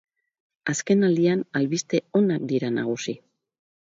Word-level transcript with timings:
Azken 0.71 1.07
aldian 1.07 1.43
albiste 1.59 1.99
onak 2.21 2.47
dira 2.53 2.73
nagusi. 2.79 3.15